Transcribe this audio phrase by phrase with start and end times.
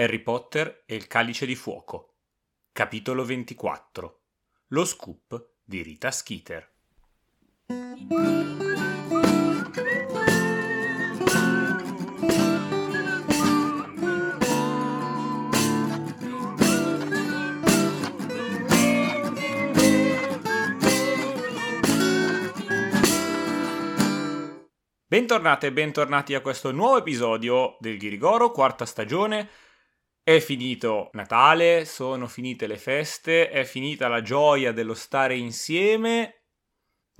[0.00, 2.18] Harry Potter e il calice di fuoco.
[2.70, 4.20] Capitolo 24.
[4.68, 6.72] Lo scoop di Rita Skeeter.
[25.08, 29.66] Bentornate e bentornati a questo nuovo episodio del Ghirigoro, quarta stagione.
[30.28, 36.42] È finito Natale, sono finite le feste, è finita la gioia dello stare insieme.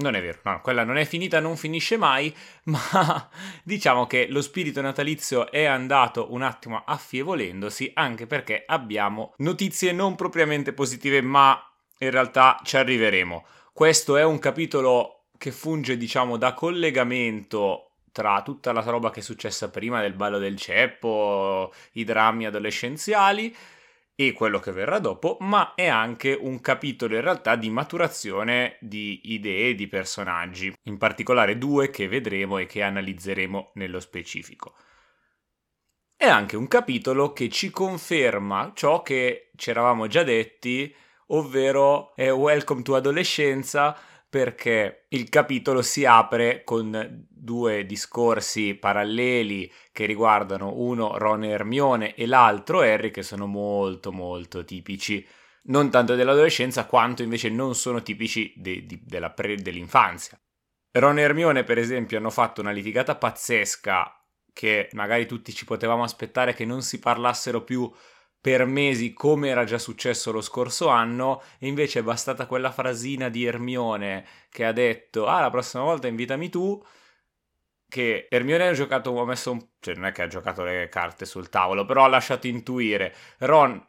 [0.02, 2.30] Non è vero, no, quella non è finita, non finisce mai,
[2.64, 3.30] ma
[3.64, 10.14] diciamo che lo spirito natalizio è andato un attimo affievolendosi, anche perché abbiamo notizie non
[10.14, 11.58] propriamente positive, ma
[12.00, 13.46] in realtà ci arriveremo.
[13.72, 19.22] Questo è un capitolo che funge diciamo da collegamento tra tutta la roba che è
[19.22, 23.54] successa prima del ballo del ceppo, i drammi adolescenziali
[24.20, 29.20] e quello che verrà dopo, ma è anche un capitolo in realtà di maturazione di
[29.32, 34.74] idee di personaggi, in particolare due che vedremo e che analizzeremo nello specifico.
[36.16, 40.92] È anche un capitolo che ci conferma ciò che ci eravamo già detti,
[41.28, 43.96] ovvero è Welcome to Adolescenza,
[44.28, 52.14] perché il capitolo si apre con due discorsi paralleli che riguardano uno Ron e Hermione
[52.14, 55.26] e l'altro Harry che sono molto molto tipici
[55.68, 60.38] non tanto dell'adolescenza quanto invece non sono tipici de, de, pre, dell'infanzia.
[60.92, 64.12] Ron e Hermione per esempio hanno fatto una litigata pazzesca
[64.52, 67.90] che magari tutti ci potevamo aspettare che non si parlassero più
[68.40, 73.28] per mesi come era già successo lo scorso anno e invece è bastata quella frasina
[73.28, 76.82] di Ermione che ha detto ah la prossima volta invitami tu
[77.88, 81.24] che Ermione ha giocato ha messo un cioè non è che ha giocato le carte
[81.24, 83.14] sul tavolo però ha lasciato intuire.
[83.38, 83.84] Ron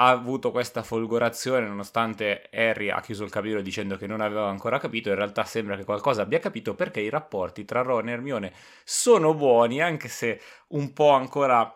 [0.00, 4.78] ha avuto questa folgorazione nonostante Harry ha chiuso il capitolo dicendo che non aveva ancora
[4.78, 8.52] capito, in realtà sembra che qualcosa abbia capito perché i rapporti tra Ron e Hermione
[8.84, 11.72] sono buoni anche se un po' ancora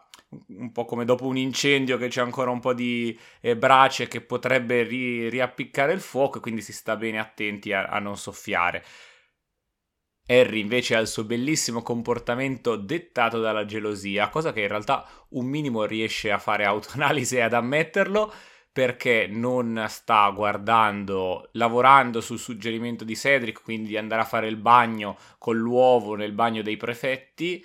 [0.49, 4.21] un po' come dopo un incendio che c'è ancora un po' di eh, brace che
[4.21, 8.85] potrebbe ri- riappiccare il fuoco e quindi si sta bene attenti a, a non soffiare.
[10.27, 15.47] Harry invece ha il suo bellissimo comportamento dettato dalla gelosia, cosa che in realtà un
[15.47, 18.33] minimo riesce a fare autoanalisi e ad ammetterlo
[18.73, 24.57] perché non sta guardando, lavorando sul suggerimento di Cedric, quindi di andare a fare il
[24.57, 27.63] bagno con l'uovo nel bagno dei prefetti,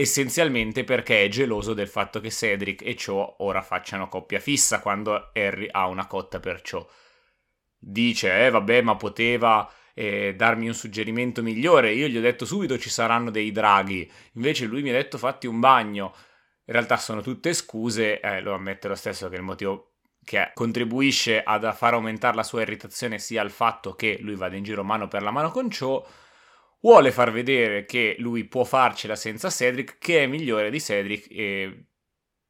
[0.00, 5.32] essenzialmente perché è geloso del fatto che Cedric e Cho ora facciano coppia fissa quando
[5.34, 6.88] Harry ha una cotta per Cho.
[7.76, 12.78] Dice, eh vabbè, ma poteva eh, darmi un suggerimento migliore, io gli ho detto subito
[12.78, 16.14] ci saranno dei draghi, invece lui mi ha detto fatti un bagno.
[16.66, 21.42] In realtà sono tutte scuse, eh, lo ammette lo stesso che il motivo che contribuisce
[21.42, 25.08] a far aumentare la sua irritazione sia il fatto che lui vada in giro mano
[25.08, 26.06] per la mano con Cho,
[26.80, 31.86] vuole far vedere che lui può farcela senza Cedric, che è migliore di Cedric e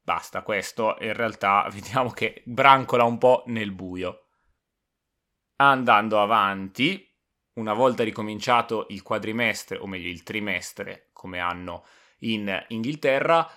[0.03, 4.27] basta, questo in realtà vediamo che brancola un po' nel buio.
[5.56, 7.05] Andando avanti,
[7.55, 11.84] una volta ricominciato il quadrimestre, o meglio il trimestre, come hanno
[12.21, 13.49] in Inghilterra,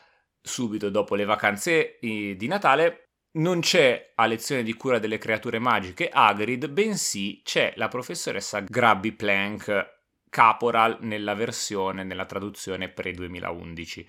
[0.41, 5.59] subito dopo le vacanze eh, di Natale, non c'è a lezione di cura delle creature
[5.59, 10.00] magiche Hagrid, bensì c'è la professoressa Grabby Plank,
[10.31, 14.05] caporal nella versione, nella traduzione pre-2011.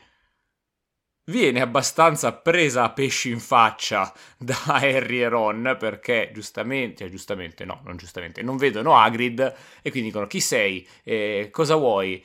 [1.25, 7.67] Viene abbastanza presa a pesci in faccia da Harry e Ron perché giustamente, cioè giustamente
[7.67, 9.41] no, non giustamente, non vedono Hagrid
[9.83, 12.25] e quindi dicono chi sei, eh, cosa vuoi?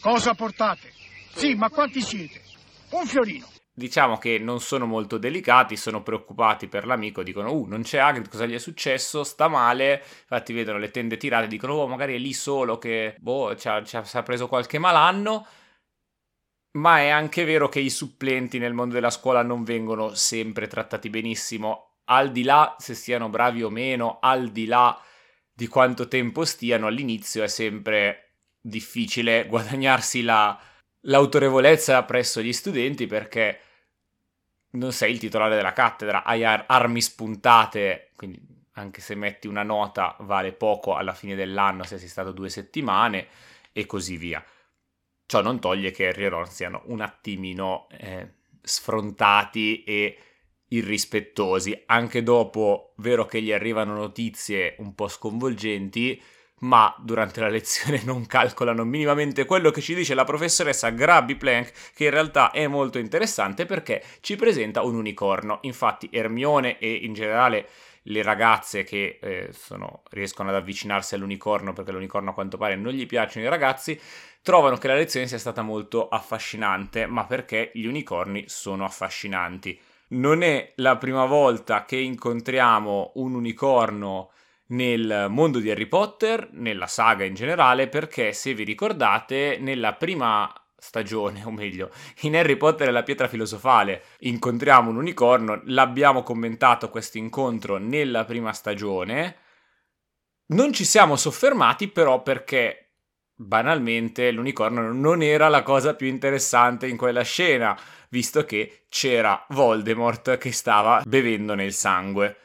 [0.00, 0.92] Cosa portate?
[1.34, 2.40] Sì, ma quanti siete?
[2.90, 7.82] Un fiorino diciamo che non sono molto delicati, sono preoccupati per l'amico, dicono uh non
[7.82, 9.24] c'è Hagrid, cosa gli è successo?
[9.24, 13.56] Sta male, infatti vedono le tende tirate, dicono oh magari è lì solo che boh
[13.56, 15.46] ci ha, ci ha preso qualche malanno.
[16.74, 21.10] Ma è anche vero che i supplenti nel mondo della scuola non vengono sempre trattati
[21.10, 24.98] benissimo, al di là se siano bravi o meno, al di là
[25.52, 30.58] di quanto tempo stiano, all'inizio è sempre difficile guadagnarsi la,
[31.02, 33.60] l'autorevolezza presso gli studenti perché
[34.72, 38.40] non sei il titolare della cattedra, hai ar- armi spuntate, quindi
[38.72, 43.26] anche se metti una nota vale poco alla fine dell'anno se sei stato due settimane
[43.72, 44.42] e così via.
[45.26, 48.28] Ciò non toglie che Harry e Ron siano un attimino eh,
[48.62, 50.18] sfrontati e
[50.68, 56.20] irrispettosi, anche dopo, vero che gli arrivano notizie un po' sconvolgenti,
[56.62, 61.72] ma durante la lezione non calcolano minimamente quello che ci dice la professoressa Grabby Plank,
[61.94, 65.58] che in realtà è molto interessante perché ci presenta un unicorno.
[65.62, 67.68] Infatti Ermione e in generale
[68.06, 72.92] le ragazze che eh, sono, riescono ad avvicinarsi all'unicorno perché l'unicorno a quanto pare non
[72.92, 73.98] gli piacciono i ragazzi,
[74.42, 79.78] trovano che la lezione sia stata molto affascinante, ma perché gli unicorni sono affascinanti.
[80.08, 84.30] Non è la prima volta che incontriamo un unicorno
[84.72, 90.52] nel mondo di Harry Potter, nella saga in generale, perché se vi ricordate, nella prima
[90.76, 91.90] stagione, o meglio,
[92.22, 98.24] in Harry Potter e la pietra filosofale incontriamo un unicorno, l'abbiamo commentato questo incontro nella
[98.24, 99.36] prima stagione.
[100.46, 102.94] Non ci siamo soffermati però perché
[103.34, 107.78] banalmente l'unicorno non era la cosa più interessante in quella scena,
[108.08, 112.36] visto che c'era Voldemort che stava bevendo nel sangue.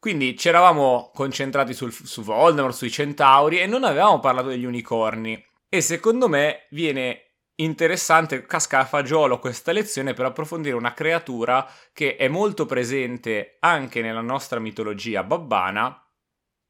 [0.00, 5.40] Quindi ci eravamo concentrati sul, su Voldemort, sui centauri e non avevamo parlato degli unicorni.
[5.68, 12.16] E secondo me viene interessante, casca a fagiolo questa lezione per approfondire una creatura che
[12.16, 16.02] è molto presente anche nella nostra mitologia babbana,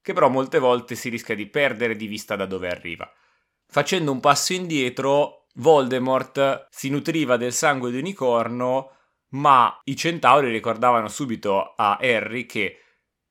[0.02, 3.08] che però molte volte si rischia di perdere di vista da dove arriva.
[3.64, 8.96] Facendo un passo indietro, Voldemort si nutriva del sangue di unicorno,
[9.30, 12.80] ma i centauri ricordavano subito a Harry che,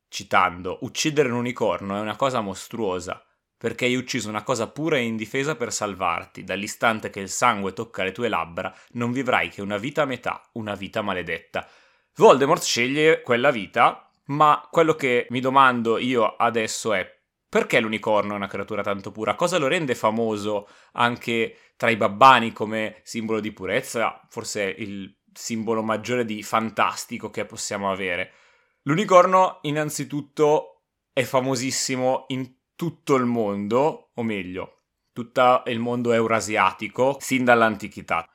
[0.10, 3.24] citando, uccidere un unicorno è una cosa mostruosa,
[3.58, 6.44] perché hai ucciso una cosa pura e indifesa per salvarti.
[6.44, 10.42] Dall'istante che il sangue tocca le tue labbra, non vivrai che una vita a metà,
[10.54, 11.68] una vita maledetta.
[12.16, 17.18] Voldemort sceglie quella vita, ma quello che mi domando io adesso è
[17.50, 19.34] perché l'unicorno è una creatura tanto pura?
[19.34, 24.22] Cosa lo rende famoso anche tra i babbani come simbolo di purezza?
[24.30, 28.32] Forse il simbolo maggiore di fantastico che possiamo avere.
[28.90, 34.80] L'unicorno, innanzitutto, è famosissimo in tutto il mondo, o meglio,
[35.14, 38.28] tutto il mondo eurasiatico, sin dall'antichità.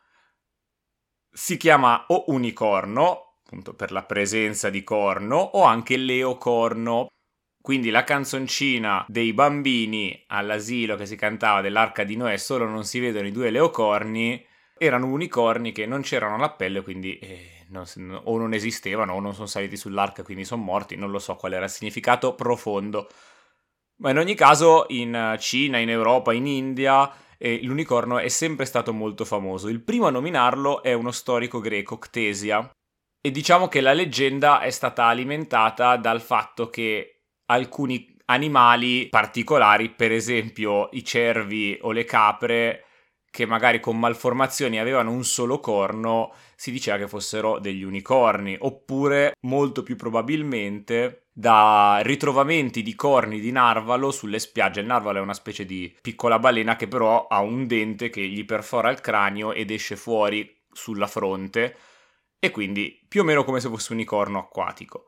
[1.29, 7.09] Si chiama o unicorno, appunto per la presenza di corno, o anche leocorno,
[7.61, 13.01] quindi la canzoncina dei bambini all'asilo che si cantava dell'arca di Noè, solo non si
[13.01, 14.47] vedono i due leocorni,
[14.79, 19.35] erano unicorni che non c'erano all'appello e quindi eh, non, o non esistevano o non
[19.35, 23.09] sono saliti sull'arca quindi sono morti, non lo so qual era il significato profondo.
[23.97, 28.93] Ma in ogni caso in Cina, in Europa, in India eh, l'unicorno è sempre stato
[28.93, 29.69] molto famoso.
[29.69, 32.71] Il primo a nominarlo è uno storico greco, Ctesia.
[33.21, 40.13] E diciamo che la leggenda è stata alimentata dal fatto che alcuni animali particolari, per
[40.13, 42.85] esempio i cervi o le capre,
[43.35, 49.35] che magari con malformazioni avevano un solo corno, si diceva che fossero degli unicorni, oppure
[49.41, 54.79] molto più probabilmente da ritrovamenti di corni di narvalo sulle spiagge.
[54.79, 58.45] Il narvalo è una specie di piccola balena che però ha un dente che gli
[58.45, 61.77] perfora il cranio ed esce fuori sulla fronte,
[62.39, 65.07] e quindi più o meno come se fosse un unicorno acquatico.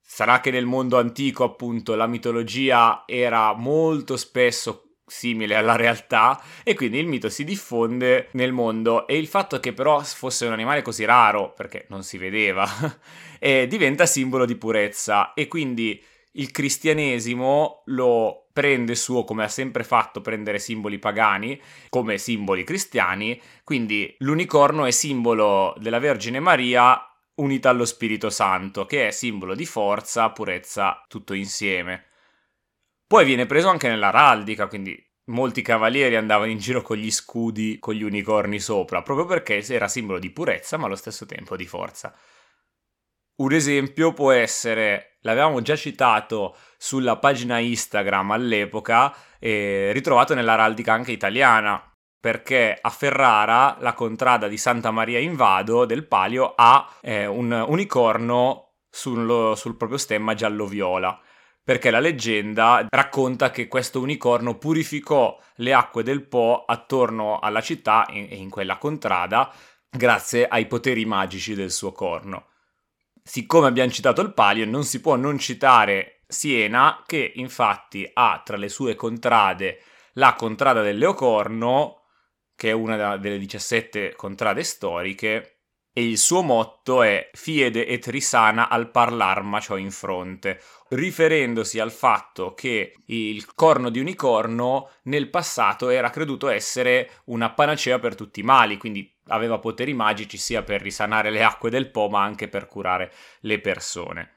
[0.00, 6.74] Sarà che nel mondo antico, appunto, la mitologia era molto spesso simile alla realtà e
[6.74, 9.06] quindi il mito si diffonde nel mondo.
[9.06, 12.66] E il fatto che però fosse un animale così raro, perché non si vedeva,
[13.38, 15.32] eh, diventa simbolo di purezza.
[15.34, 21.60] E quindi il cristianesimo lo prende suo come ha sempre fatto prendere simboli pagani
[21.90, 27.00] come simboli cristiani, quindi l'unicorno è simbolo della Vergine Maria
[27.36, 32.06] unita allo Spirito Santo, che è simbolo di forza, purezza, tutto insieme.
[33.08, 37.94] Poi viene preso anche nell'araldica, quindi molti cavalieri andavano in giro con gli scudi con
[37.94, 42.12] gli unicorni sopra, proprio perché era simbolo di purezza, ma allo stesso tempo di forza.
[43.36, 51.12] Un esempio può essere, l'avevamo già citato sulla pagina Instagram all'epoca, eh, ritrovato nell'araldica anche
[51.12, 51.80] italiana,
[52.18, 57.52] perché a Ferrara la contrada di Santa Maria in Vado del Palio ha eh, un
[57.68, 61.20] unicorno sullo, sul proprio stemma giallo-viola
[61.66, 68.06] perché la leggenda racconta che questo unicorno purificò le acque del Po attorno alla città
[68.06, 69.52] e in quella contrada
[69.90, 72.50] grazie ai poteri magici del suo corno.
[73.20, 78.56] Siccome abbiamo citato il Palio, non si può non citare Siena, che infatti ha tra
[78.56, 79.80] le sue contrade
[80.12, 82.02] la contrada del Leocorno,
[82.54, 85.55] che è una delle 17 contrade storiche,
[85.98, 90.60] e il suo motto è Fiede et risana al parlarma ciò in fronte,
[90.90, 97.98] riferendosi al fatto che il corno di unicorno nel passato era creduto essere una panacea
[97.98, 102.10] per tutti i mali, quindi aveva poteri magici sia per risanare le acque del Po
[102.10, 103.10] ma anche per curare
[103.40, 104.35] le persone.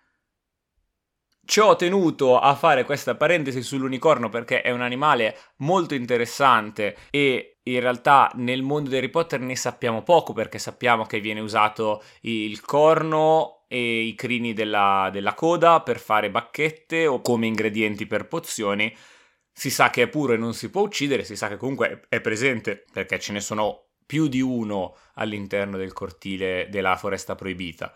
[1.50, 7.58] Ci ho tenuto a fare questa parentesi sull'unicorno perché è un animale molto interessante e
[7.64, 12.04] in realtà nel mondo di Harry Potter ne sappiamo poco perché sappiamo che viene usato
[12.22, 18.28] il corno e i crini della, della coda per fare bacchette o come ingredienti per
[18.28, 18.96] pozioni.
[19.52, 22.22] Si sa che è puro e non si può uccidere, si sa che comunque è
[22.22, 27.92] presente perché ce ne sono più di uno all'interno del cortile della foresta proibita.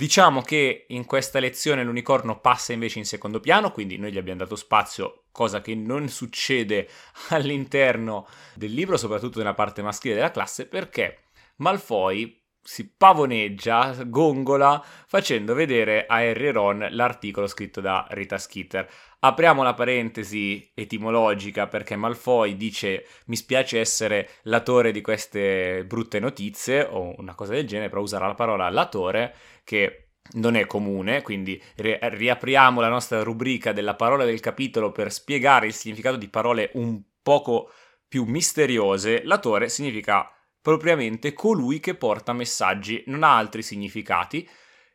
[0.00, 4.38] Diciamo che in questa lezione l'unicorno passa invece in secondo piano, quindi noi gli abbiamo
[4.38, 6.88] dato spazio, cosa che non succede
[7.28, 11.24] all'interno del libro, soprattutto nella parte maschile della classe, perché
[11.56, 18.88] Malfoy si pavoneggia, gongola, facendo vedere a Harry Ron l'articolo scritto da Rita Skeeter.
[19.20, 26.82] Apriamo la parentesi etimologica perché Malfoy dice mi spiace essere latore di queste brutte notizie
[26.82, 31.60] o una cosa del genere, però userà la parola latore che non è comune, quindi
[31.76, 36.70] ri- riapriamo la nostra rubrica della parola del capitolo per spiegare il significato di parole
[36.74, 37.70] un poco
[38.06, 39.22] più misteriose.
[39.24, 44.48] Latore significa propriamente colui che porta messaggi, non ha altri significati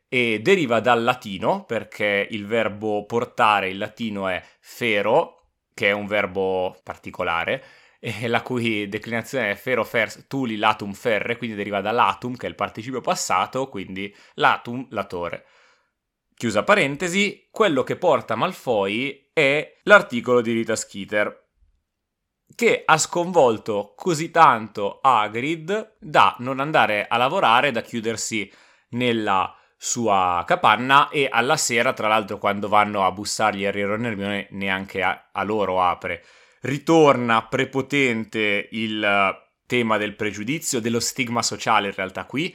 [0.08, 6.06] e deriva dal latino perché il verbo portare in latino è fero, che è un
[6.06, 7.64] verbo particolare,
[7.98, 12.46] e la cui declinazione è fero fers tuli latum ferre, quindi deriva da latum, che
[12.46, 15.46] è il participio passato, quindi latum latore.
[16.34, 21.45] Chiusa parentesi, quello che porta Malfoy è l'articolo di Rita Skeeter,
[22.54, 28.50] che ha sconvolto così tanto Hagrid da non andare a lavorare, da chiudersi
[28.90, 34.46] nella sua capanna e alla sera, tra l'altro, quando vanno a bussargli e Ron Hermione,
[34.50, 36.24] neanche a, a loro apre.
[36.60, 42.54] Ritorna prepotente il tema del pregiudizio, dello stigma sociale in realtà qui,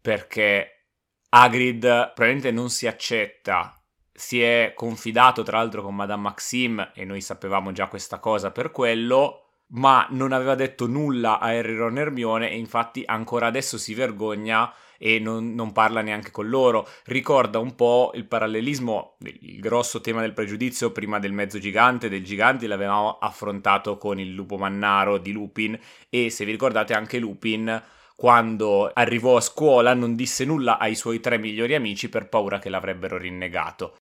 [0.00, 0.86] perché
[1.28, 3.81] Hagrid probabilmente non si accetta
[4.22, 8.70] si è confidato tra l'altro con Madame Maxime e noi sapevamo già questa cosa per
[8.70, 13.94] quello, ma non aveva detto nulla a Harry, Ron Hermione e infatti ancora adesso si
[13.94, 16.88] vergogna e non, non, parla neanche con loro.
[17.06, 22.22] Ricorda un po' il parallelismo, il grosso tema del pregiudizio prima del mezzo gigante, del
[22.22, 25.76] gigante l'avevamo affrontato con il lupo mannaro di Lupin
[26.08, 27.82] e se vi ricordate anche Lupin
[28.14, 32.68] quando arrivò a scuola non disse nulla ai suoi tre migliori amici per paura che
[32.68, 33.96] l'avrebbero rinnegato.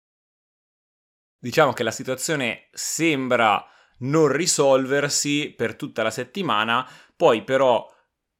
[1.43, 3.65] Diciamo che la situazione sembra
[4.01, 7.91] non risolversi per tutta la settimana, poi però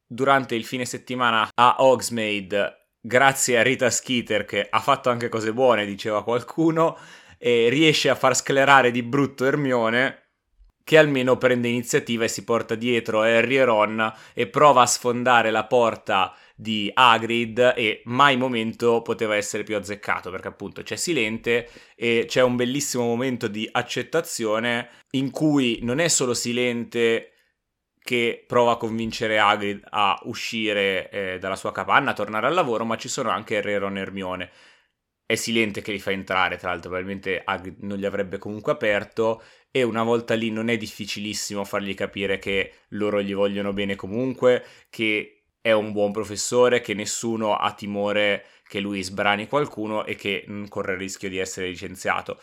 [0.05, 5.51] durante il fine settimana a Hogsmeade, grazie a Rita Skeeter che ha fatto anche cose
[5.51, 6.96] buone, diceva qualcuno,
[7.39, 10.34] e riesce a far sclerare di brutto Hermione
[10.84, 15.50] che almeno prende iniziativa e si porta dietro Harry e Ron e prova a sfondare
[15.50, 21.67] la porta di Hagrid e mai momento poteva essere più azzeccato perché appunto c'è Silente
[21.95, 27.31] e c'è un bellissimo momento di accettazione in cui non è solo Silente
[27.99, 32.85] che prova a convincere Hagrid a uscire eh, dalla sua capanna, a tornare al lavoro,
[32.85, 34.49] ma ci sono anche Harry, Ron e Hermione.
[35.25, 39.41] È Silente che li fa entrare, tra l'altro probabilmente Hagrid non li avrebbe comunque aperto
[39.71, 44.63] e una volta lì non è difficilissimo fargli capire che loro gli vogliono bene comunque,
[44.89, 50.43] che è un buon professore, che nessuno ha timore che lui sbrani qualcuno e che
[50.47, 52.41] non corre il rischio di essere licenziato.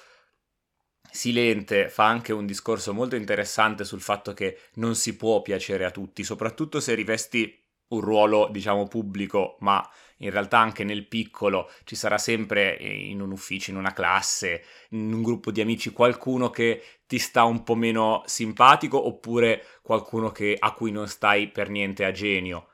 [1.11, 5.91] Silente fa anche un discorso molto interessante sul fatto che non si può piacere a
[5.91, 9.87] tutti, soprattutto se rivesti un ruolo, diciamo, pubblico, ma
[10.19, 15.13] in realtà anche nel piccolo ci sarà sempre in un ufficio, in una classe, in
[15.13, 20.57] un gruppo di amici qualcuno che ti sta un po' meno simpatico oppure qualcuno che,
[20.59, 22.69] a cui non stai per niente a genio.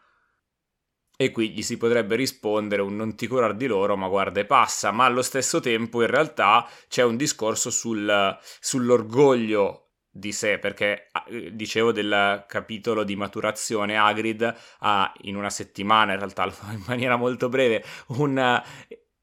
[1.17, 4.47] E qui gli si potrebbe rispondere un non ti curar di loro, ma guarda e
[4.47, 11.11] passa, ma allo stesso tempo in realtà c'è un discorso sul, sull'orgoglio di sé, perché
[11.29, 17.17] eh, dicevo del capitolo di maturazione, Hagrid ha in una settimana, in realtà in maniera
[17.17, 18.65] molto breve, una,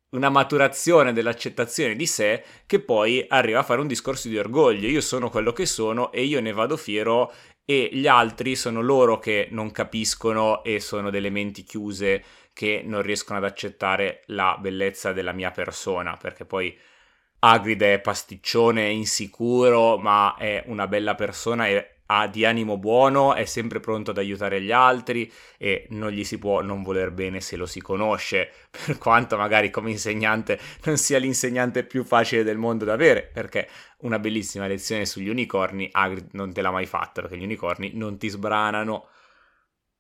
[0.10, 4.88] una maturazione dell'accettazione di sé che poi arriva a fare un discorso di orgoglio.
[4.88, 7.32] Io sono quello che sono e io ne vado fiero
[7.66, 13.02] e gli altri sono loro che non capiscono e sono delle menti chiuse che non
[13.02, 16.78] riescono ad accettare la bellezza della mia persona, perché poi
[17.40, 23.34] Hagrid è pasticcione, è insicuro, ma è una bella persona e ha di animo buono,
[23.36, 27.40] è sempre pronto ad aiutare gli altri e non gli si può non voler bene
[27.40, 28.52] se lo si conosce,
[28.86, 33.70] per quanto magari come insegnante non sia l'insegnante più facile del mondo da avere, perché
[34.00, 38.18] una bellissima lezione sugli unicorni Hagrid non te l'ha mai fatta, perché gli unicorni non
[38.18, 39.08] ti sbranano.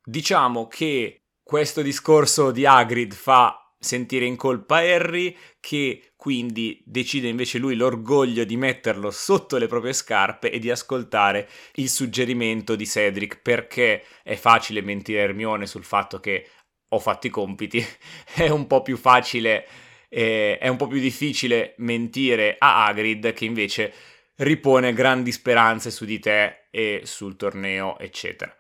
[0.03, 7.57] Diciamo che questo discorso di Hagrid fa sentire in colpa Harry, che quindi decide invece
[7.57, 13.41] lui l'orgoglio di metterlo sotto le proprie scarpe e di ascoltare il suggerimento di Cedric,
[13.41, 16.47] perché è facile mentire Hermione sul fatto che
[16.89, 17.83] ho fatto i compiti,
[18.35, 19.67] è un po' più facile,
[20.09, 23.93] eh, è un po' più difficile mentire a Hagrid che invece
[24.35, 28.55] ripone grandi speranze su di te e sul torneo, eccetera.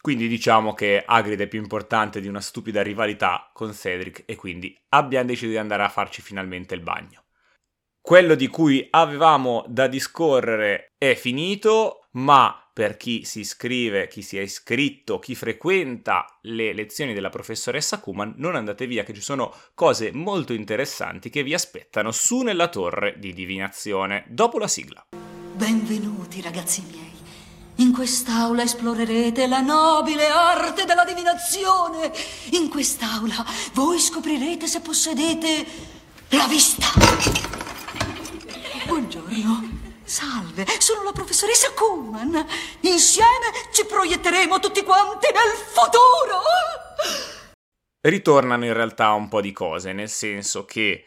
[0.00, 4.76] Quindi diciamo che Hagrid è più importante di una stupida rivalità con Cedric e quindi
[4.90, 7.24] abbiamo deciso di andare a farci finalmente il bagno.
[8.00, 14.38] Quello di cui avevamo da discorrere è finito, ma per chi si iscrive, chi si
[14.38, 19.52] è iscritto, chi frequenta le lezioni della professoressa Kuman, non andate via che ci sono
[19.74, 25.02] cose molto interessanti che vi aspettano su nella torre di divinazione dopo la sigla.
[25.54, 27.17] Benvenuti ragazzi miei.
[27.80, 32.12] In quest'aula esplorerete la nobile arte della divinazione.
[32.50, 35.64] In quest'aula voi scoprirete se possedete
[36.30, 36.86] la vista.
[38.84, 39.78] Buongiorno.
[40.02, 42.44] Salve, sono la professoressa Kuhlman.
[42.80, 46.42] Insieme ci proietteremo tutti quanti nel futuro.
[48.00, 51.04] Ritornano in realtà un po' di cose, nel senso che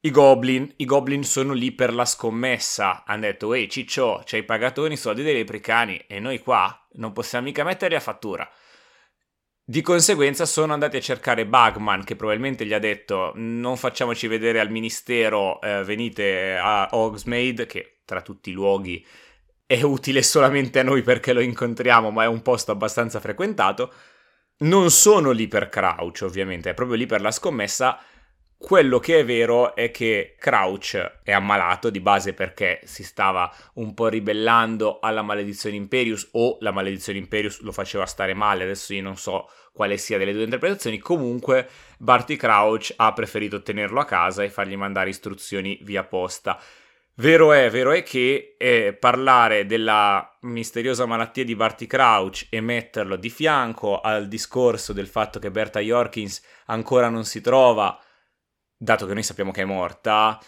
[0.00, 3.04] i goblin, i goblin sono lì per la scommessa.
[3.04, 7.12] Hanno detto, ehi ciccio, ci hai pagato i soldi dei lepricani e noi qua non
[7.12, 8.48] possiamo mica mettere a fattura.
[9.64, 14.60] Di conseguenza sono andati a cercare Bugman che probabilmente gli ha detto non facciamoci vedere
[14.60, 19.04] al ministero, eh, venite a Hogsmeade che tra tutti i luoghi
[19.66, 23.92] è utile solamente a noi perché lo incontriamo ma è un posto abbastanza frequentato.
[24.60, 28.00] Non sono lì per Crouch ovviamente, è proprio lì per la scommessa
[28.58, 33.94] quello che è vero è che Crouch è ammalato di base perché si stava un
[33.94, 39.02] po' ribellando alla maledizione Imperius o la maledizione Imperius lo faceva stare male, adesso io
[39.02, 44.42] non so quale sia delle due interpretazioni, comunque Barty Crouch ha preferito tenerlo a casa
[44.42, 46.60] e fargli mandare istruzioni via posta.
[47.14, 53.14] Vero è, vero è che eh, parlare della misteriosa malattia di Barty Crouch e metterlo
[53.14, 58.00] di fianco al discorso del fatto che Berta Yorkins ancora non si trova
[58.78, 60.40] dato che noi sappiamo che è morta,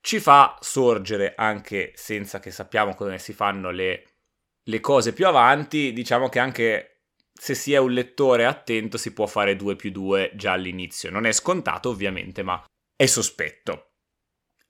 [0.00, 4.04] ci fa sorgere anche senza che sappiamo come si fanno le,
[4.62, 6.90] le cose più avanti, diciamo che anche
[7.32, 11.10] se si è un lettore attento si può fare 2 più 2 già all'inizio.
[11.10, 12.62] Non è scontato ovviamente, ma
[12.94, 13.92] è sospetto.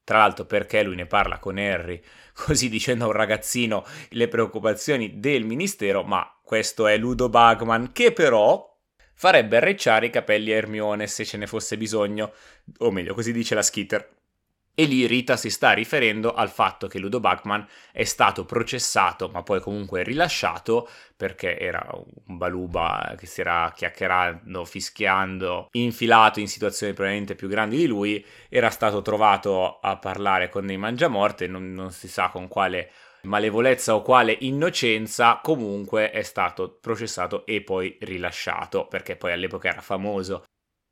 [0.04, 2.00] Tra l'altro perché lui ne parla con Harry,
[2.32, 8.12] così dicendo a un ragazzino le preoccupazioni del ministero, ma questo è Ludo Bagman che
[8.12, 8.69] però
[9.20, 12.32] farebbe arrecciare i capelli a Hermione se ce ne fosse bisogno,
[12.78, 14.08] o meglio, così dice la Skitter.
[14.74, 19.42] E lì Rita si sta riferendo al fatto che Ludo Bachman è stato processato, ma
[19.42, 26.94] poi comunque rilasciato perché era un baluba che si era chiacchierando, fischiando, infilato in situazioni
[26.94, 28.24] probabilmente più grandi di lui.
[28.48, 32.90] Era stato trovato a parlare con dei mangiamorte, non, non si sa con quale
[33.22, 39.80] malevolezza o quale innocenza, comunque è stato processato e poi rilasciato, perché poi all'epoca era
[39.80, 40.44] famoso.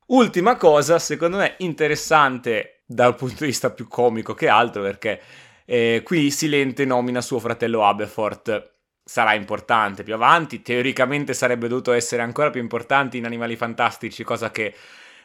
[0.07, 5.21] Ultima cosa, secondo me interessante dal punto di vista più comico che altro, perché
[5.67, 8.77] eh, qui Silente nomina suo fratello Aberforth.
[9.05, 14.51] Sarà importante più avanti, teoricamente sarebbe dovuto essere ancora più importante in Animali Fantastici, cosa
[14.51, 14.75] che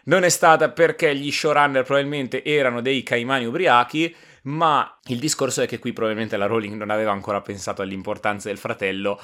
[0.06, 4.14] non è stata perché gli showrunner probabilmente erano dei caimani ubriachi,
[4.44, 8.58] ma il discorso è che qui probabilmente la Rowling non aveva ancora pensato all'importanza del
[8.58, 9.20] fratello.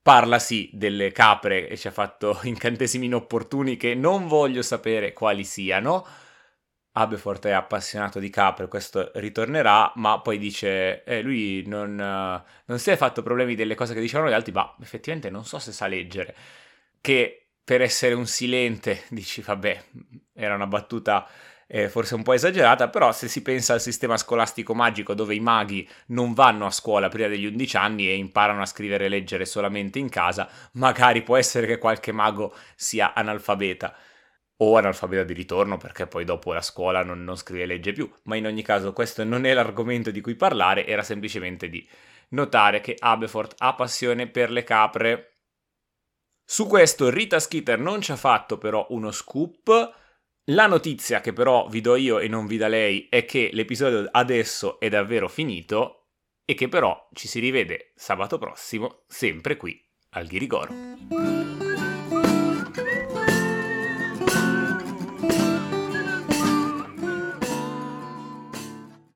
[0.00, 5.44] Parla sì delle capre e ci ha fatto incantesimi inopportuni che non voglio sapere quali
[5.44, 6.06] siano.
[6.96, 12.90] Aberforth è appassionato di capre, questo ritornerà, ma poi dice, eh, lui non, non si
[12.90, 15.88] è fatto problemi delle cose che dicevano gli altri, ma effettivamente non so se sa
[15.88, 16.36] leggere.
[17.00, 19.84] Che per essere un silente, dici, vabbè,
[20.34, 21.26] era una battuta
[21.66, 25.40] eh, forse un po' esagerata, però se si pensa al sistema scolastico magico dove i
[25.40, 29.44] maghi non vanno a scuola prima degli 11 anni e imparano a scrivere e leggere
[29.44, 33.94] solamente in casa, magari può essere che qualche mago sia analfabeta
[34.58, 38.10] o analfabeta di ritorno perché poi dopo la scuola non, non scrive e legge più,
[38.24, 41.86] ma in ogni caso questo non è l'argomento di cui parlare, era semplicemente di
[42.30, 45.30] notare che Aberforth ha passione per le capre.
[46.44, 50.02] Su questo Rita Skeeter non ci ha fatto però uno scoop,
[50.48, 54.08] la notizia che però vi do io e non vi da lei è che l'episodio
[54.10, 56.08] adesso è davvero finito
[56.44, 59.80] e che però ci si rivede sabato prossimo sempre qui
[60.10, 61.43] al Ghirigoro.